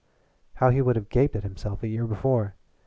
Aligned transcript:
How 0.55 0.71
he 0.71 0.81
would 0.81 0.95
have 0.95 1.09
gaped 1.09 1.35
at 1.35 1.43
himself 1.43 1.83
a 1.83 1.87
year 1.87 2.07
before! 2.07 2.55